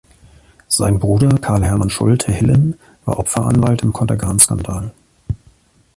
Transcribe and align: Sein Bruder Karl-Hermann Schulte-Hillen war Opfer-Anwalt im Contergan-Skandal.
Sein 0.67 0.97
Bruder 0.97 1.37
Karl-Hermann 1.37 1.91
Schulte-Hillen 1.91 2.79
war 3.05 3.19
Opfer-Anwalt 3.19 3.83
im 3.83 3.93
Contergan-Skandal. 3.93 4.93